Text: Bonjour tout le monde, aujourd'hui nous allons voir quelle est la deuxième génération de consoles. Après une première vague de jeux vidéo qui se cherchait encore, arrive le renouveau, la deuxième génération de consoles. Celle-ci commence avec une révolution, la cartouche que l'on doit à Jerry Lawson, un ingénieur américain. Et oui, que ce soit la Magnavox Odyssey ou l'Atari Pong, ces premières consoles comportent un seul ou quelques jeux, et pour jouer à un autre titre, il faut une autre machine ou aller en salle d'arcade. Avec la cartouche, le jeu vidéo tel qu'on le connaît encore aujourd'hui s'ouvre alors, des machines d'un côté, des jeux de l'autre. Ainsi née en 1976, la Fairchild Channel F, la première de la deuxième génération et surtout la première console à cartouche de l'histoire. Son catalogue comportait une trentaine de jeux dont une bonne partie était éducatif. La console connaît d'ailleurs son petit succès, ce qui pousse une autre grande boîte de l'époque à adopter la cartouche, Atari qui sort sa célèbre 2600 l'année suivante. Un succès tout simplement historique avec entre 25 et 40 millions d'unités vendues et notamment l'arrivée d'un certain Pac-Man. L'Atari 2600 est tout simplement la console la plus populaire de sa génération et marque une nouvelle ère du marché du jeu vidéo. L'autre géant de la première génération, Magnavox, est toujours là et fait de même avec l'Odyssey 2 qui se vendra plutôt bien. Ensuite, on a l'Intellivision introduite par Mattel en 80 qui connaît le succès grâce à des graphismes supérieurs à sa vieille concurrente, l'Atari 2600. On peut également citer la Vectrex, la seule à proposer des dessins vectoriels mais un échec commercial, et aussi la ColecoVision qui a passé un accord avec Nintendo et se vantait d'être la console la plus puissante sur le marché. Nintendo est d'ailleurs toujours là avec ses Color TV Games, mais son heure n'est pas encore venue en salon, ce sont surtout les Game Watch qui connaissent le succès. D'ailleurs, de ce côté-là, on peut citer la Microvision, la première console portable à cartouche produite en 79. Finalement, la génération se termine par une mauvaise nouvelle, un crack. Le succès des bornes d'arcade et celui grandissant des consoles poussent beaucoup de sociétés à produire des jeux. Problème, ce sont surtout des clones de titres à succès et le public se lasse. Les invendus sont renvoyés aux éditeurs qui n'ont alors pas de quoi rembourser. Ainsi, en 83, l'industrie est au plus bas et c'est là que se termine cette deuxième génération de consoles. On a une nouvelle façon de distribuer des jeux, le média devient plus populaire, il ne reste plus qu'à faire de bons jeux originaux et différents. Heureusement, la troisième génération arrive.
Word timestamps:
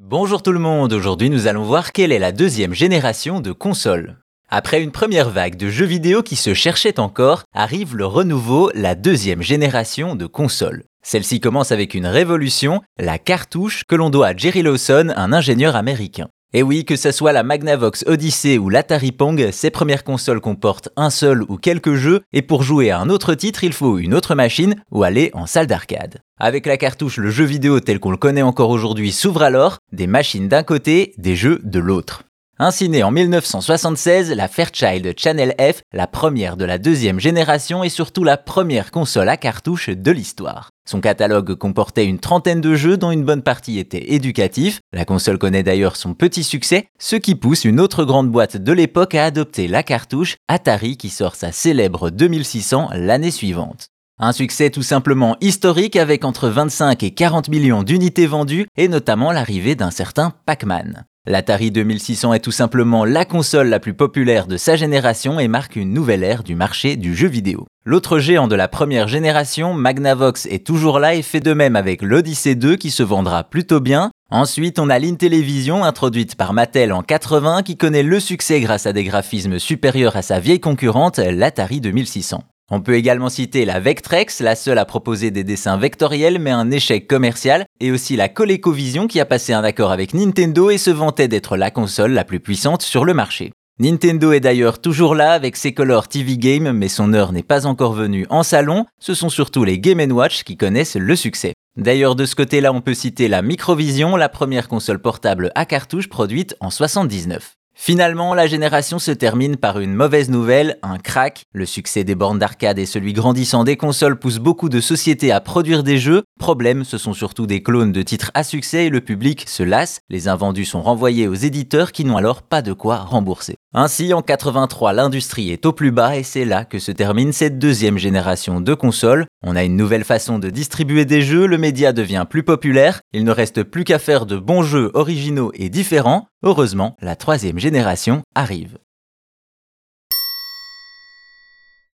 Bonjour 0.00 0.44
tout 0.44 0.52
le 0.52 0.60
monde, 0.60 0.92
aujourd'hui 0.92 1.28
nous 1.28 1.48
allons 1.48 1.64
voir 1.64 1.90
quelle 1.90 2.12
est 2.12 2.20
la 2.20 2.30
deuxième 2.30 2.72
génération 2.72 3.40
de 3.40 3.50
consoles. 3.50 4.16
Après 4.48 4.80
une 4.80 4.92
première 4.92 5.28
vague 5.28 5.56
de 5.56 5.70
jeux 5.70 5.86
vidéo 5.86 6.22
qui 6.22 6.36
se 6.36 6.54
cherchait 6.54 7.00
encore, 7.00 7.42
arrive 7.52 7.96
le 7.96 8.06
renouveau, 8.06 8.70
la 8.74 8.94
deuxième 8.94 9.42
génération 9.42 10.14
de 10.14 10.26
consoles. 10.26 10.84
Celle-ci 11.02 11.40
commence 11.40 11.72
avec 11.72 11.94
une 11.94 12.06
révolution, 12.06 12.80
la 12.96 13.18
cartouche 13.18 13.82
que 13.88 13.96
l'on 13.96 14.08
doit 14.08 14.28
à 14.28 14.36
Jerry 14.36 14.62
Lawson, 14.62 15.12
un 15.16 15.32
ingénieur 15.32 15.74
américain. 15.74 16.28
Et 16.54 16.62
oui, 16.62 16.86
que 16.86 16.96
ce 16.96 17.12
soit 17.12 17.32
la 17.32 17.42
Magnavox 17.42 18.04
Odyssey 18.06 18.56
ou 18.56 18.70
l'Atari 18.70 19.12
Pong, 19.12 19.50
ces 19.52 19.68
premières 19.70 20.02
consoles 20.02 20.40
comportent 20.40 20.88
un 20.96 21.10
seul 21.10 21.42
ou 21.42 21.58
quelques 21.58 21.92
jeux, 21.92 22.22
et 22.32 22.40
pour 22.40 22.62
jouer 22.62 22.90
à 22.90 23.00
un 23.00 23.10
autre 23.10 23.34
titre, 23.34 23.64
il 23.64 23.74
faut 23.74 23.98
une 23.98 24.14
autre 24.14 24.34
machine 24.34 24.76
ou 24.90 25.02
aller 25.02 25.30
en 25.34 25.44
salle 25.44 25.66
d'arcade. 25.66 26.22
Avec 26.38 26.64
la 26.64 26.78
cartouche, 26.78 27.18
le 27.18 27.28
jeu 27.28 27.44
vidéo 27.44 27.80
tel 27.80 28.00
qu'on 28.00 28.12
le 28.12 28.16
connaît 28.16 28.40
encore 28.40 28.70
aujourd'hui 28.70 29.12
s'ouvre 29.12 29.42
alors, 29.42 29.76
des 29.92 30.06
machines 30.06 30.48
d'un 30.48 30.62
côté, 30.62 31.12
des 31.18 31.36
jeux 31.36 31.60
de 31.64 31.80
l'autre. 31.80 32.22
Ainsi 32.60 32.88
née 32.88 33.04
en 33.04 33.12
1976, 33.12 34.32
la 34.32 34.48
Fairchild 34.48 35.14
Channel 35.16 35.54
F, 35.60 35.82
la 35.92 36.08
première 36.08 36.56
de 36.56 36.64
la 36.64 36.78
deuxième 36.78 37.20
génération 37.20 37.84
et 37.84 37.88
surtout 37.88 38.24
la 38.24 38.36
première 38.36 38.90
console 38.90 39.28
à 39.28 39.36
cartouche 39.36 39.90
de 39.90 40.10
l'histoire. 40.10 40.70
Son 40.84 41.00
catalogue 41.00 41.54
comportait 41.54 42.04
une 42.04 42.18
trentaine 42.18 42.60
de 42.60 42.74
jeux 42.74 42.96
dont 42.96 43.12
une 43.12 43.24
bonne 43.24 43.42
partie 43.42 43.78
était 43.78 44.12
éducatif. 44.12 44.80
La 44.92 45.04
console 45.04 45.38
connaît 45.38 45.62
d'ailleurs 45.62 45.94
son 45.94 46.14
petit 46.14 46.42
succès, 46.42 46.88
ce 46.98 47.14
qui 47.14 47.36
pousse 47.36 47.64
une 47.64 47.78
autre 47.78 48.04
grande 48.04 48.32
boîte 48.32 48.56
de 48.56 48.72
l'époque 48.72 49.14
à 49.14 49.26
adopter 49.26 49.68
la 49.68 49.84
cartouche, 49.84 50.34
Atari 50.48 50.96
qui 50.96 51.10
sort 51.10 51.36
sa 51.36 51.52
célèbre 51.52 52.10
2600 52.10 52.88
l'année 52.94 53.30
suivante. 53.30 53.86
Un 54.20 54.32
succès 54.32 54.70
tout 54.70 54.82
simplement 54.82 55.36
historique 55.40 55.94
avec 55.94 56.24
entre 56.24 56.48
25 56.48 57.04
et 57.04 57.12
40 57.12 57.48
millions 57.50 57.84
d'unités 57.84 58.26
vendues 58.26 58.66
et 58.76 58.88
notamment 58.88 59.30
l'arrivée 59.30 59.76
d'un 59.76 59.92
certain 59.92 60.32
Pac-Man. 60.44 61.04
L'Atari 61.24 61.70
2600 61.70 62.32
est 62.32 62.40
tout 62.40 62.50
simplement 62.50 63.04
la 63.04 63.24
console 63.24 63.68
la 63.68 63.78
plus 63.78 63.94
populaire 63.94 64.48
de 64.48 64.56
sa 64.56 64.74
génération 64.74 65.38
et 65.38 65.46
marque 65.46 65.76
une 65.76 65.92
nouvelle 65.92 66.24
ère 66.24 66.42
du 66.42 66.56
marché 66.56 66.96
du 66.96 67.14
jeu 67.14 67.28
vidéo. 67.28 67.66
L'autre 67.84 68.18
géant 68.18 68.48
de 68.48 68.56
la 68.56 68.66
première 68.66 69.06
génération, 69.06 69.72
Magnavox, 69.72 70.46
est 70.46 70.66
toujours 70.66 70.98
là 70.98 71.14
et 71.14 71.22
fait 71.22 71.38
de 71.38 71.52
même 71.52 71.76
avec 71.76 72.02
l'Odyssey 72.02 72.56
2 72.56 72.74
qui 72.74 72.90
se 72.90 73.04
vendra 73.04 73.44
plutôt 73.44 73.78
bien. 73.78 74.10
Ensuite, 74.32 74.80
on 74.80 74.90
a 74.90 74.98
l'Intellivision 74.98 75.84
introduite 75.84 76.34
par 76.34 76.52
Mattel 76.54 76.92
en 76.92 77.02
80 77.02 77.62
qui 77.62 77.76
connaît 77.76 78.02
le 78.02 78.18
succès 78.18 78.60
grâce 78.60 78.86
à 78.86 78.92
des 78.92 79.04
graphismes 79.04 79.60
supérieurs 79.60 80.16
à 80.16 80.22
sa 80.22 80.40
vieille 80.40 80.60
concurrente, 80.60 81.18
l'Atari 81.18 81.80
2600. 81.80 82.42
On 82.70 82.82
peut 82.82 82.94
également 82.94 83.30
citer 83.30 83.64
la 83.64 83.80
Vectrex, 83.80 84.40
la 84.40 84.54
seule 84.54 84.76
à 84.76 84.84
proposer 84.84 85.30
des 85.30 85.42
dessins 85.42 85.78
vectoriels 85.78 86.38
mais 86.38 86.50
un 86.50 86.70
échec 86.70 87.08
commercial, 87.08 87.64
et 87.80 87.90
aussi 87.90 88.14
la 88.14 88.28
ColecoVision 88.28 89.06
qui 89.06 89.20
a 89.20 89.24
passé 89.24 89.54
un 89.54 89.64
accord 89.64 89.90
avec 89.90 90.12
Nintendo 90.12 90.68
et 90.68 90.76
se 90.76 90.90
vantait 90.90 91.28
d'être 91.28 91.56
la 91.56 91.70
console 91.70 92.12
la 92.12 92.24
plus 92.24 92.40
puissante 92.40 92.82
sur 92.82 93.06
le 93.06 93.14
marché. 93.14 93.52
Nintendo 93.80 94.32
est 94.32 94.40
d'ailleurs 94.40 94.80
toujours 94.80 95.14
là 95.14 95.32
avec 95.32 95.56
ses 95.56 95.72
Color 95.72 96.08
TV 96.08 96.36
Games, 96.36 96.72
mais 96.72 96.88
son 96.88 97.14
heure 97.14 97.32
n'est 97.32 97.42
pas 97.42 97.64
encore 97.64 97.92
venue 97.92 98.26
en 98.28 98.42
salon, 98.42 98.84
ce 99.00 99.14
sont 99.14 99.30
surtout 99.30 99.64
les 99.64 99.78
Game 99.78 100.00
Watch 100.12 100.42
qui 100.42 100.56
connaissent 100.56 100.96
le 100.96 101.16
succès. 101.16 101.54
D'ailleurs, 101.76 102.16
de 102.16 102.26
ce 102.26 102.34
côté-là, 102.34 102.72
on 102.72 102.80
peut 102.80 102.94
citer 102.94 103.28
la 103.28 103.40
Microvision, 103.40 104.16
la 104.16 104.28
première 104.28 104.68
console 104.68 104.98
portable 104.98 105.52
à 105.54 105.64
cartouche 105.64 106.08
produite 106.08 106.56
en 106.60 106.70
79. 106.70 107.57
Finalement, 107.80 108.34
la 108.34 108.48
génération 108.48 108.98
se 108.98 109.12
termine 109.12 109.56
par 109.56 109.78
une 109.78 109.94
mauvaise 109.94 110.30
nouvelle, 110.30 110.78
un 110.82 110.98
crack. 110.98 111.44
Le 111.52 111.64
succès 111.64 112.02
des 112.02 112.16
bornes 112.16 112.40
d'arcade 112.40 112.78
et 112.80 112.86
celui 112.86 113.12
grandissant 113.12 113.62
des 113.62 113.76
consoles 113.76 114.18
poussent 114.18 114.40
beaucoup 114.40 114.68
de 114.68 114.80
sociétés 114.80 115.30
à 115.30 115.40
produire 115.40 115.84
des 115.84 115.96
jeux. 115.96 116.24
Problème, 116.40 116.82
ce 116.84 116.98
sont 116.98 117.12
surtout 117.12 117.46
des 117.46 117.62
clones 117.62 117.92
de 117.92 118.02
titres 118.02 118.32
à 118.34 118.42
succès 118.42 118.86
et 118.86 118.90
le 118.90 119.00
public 119.00 119.48
se 119.48 119.62
lasse. 119.62 120.00
Les 120.10 120.26
invendus 120.26 120.64
sont 120.64 120.82
renvoyés 120.82 121.28
aux 121.28 121.34
éditeurs 121.34 121.92
qui 121.92 122.04
n'ont 122.04 122.16
alors 122.16 122.42
pas 122.42 122.62
de 122.62 122.72
quoi 122.72 122.96
rembourser. 122.96 123.54
Ainsi, 123.72 124.12
en 124.12 124.22
83, 124.22 124.92
l'industrie 124.92 125.52
est 125.52 125.64
au 125.64 125.72
plus 125.72 125.92
bas 125.92 126.16
et 126.16 126.24
c'est 126.24 126.44
là 126.44 126.64
que 126.64 126.80
se 126.80 126.90
termine 126.90 127.32
cette 127.32 127.60
deuxième 127.60 127.96
génération 127.96 128.60
de 128.60 128.74
consoles. 128.74 129.27
On 129.46 129.54
a 129.54 129.62
une 129.62 129.76
nouvelle 129.76 130.04
façon 130.04 130.38
de 130.38 130.50
distribuer 130.50 131.04
des 131.04 131.22
jeux, 131.22 131.46
le 131.46 131.58
média 131.58 131.92
devient 131.92 132.26
plus 132.28 132.42
populaire, 132.42 133.00
il 133.12 133.24
ne 133.24 133.30
reste 133.30 133.62
plus 133.62 133.84
qu'à 133.84 134.00
faire 134.00 134.26
de 134.26 134.36
bons 134.36 134.62
jeux 134.62 134.90
originaux 134.94 135.52
et 135.54 135.68
différents. 135.68 136.26
Heureusement, 136.42 136.96
la 137.00 137.14
troisième 137.14 137.58
génération 137.58 138.22
arrive. 138.34 138.78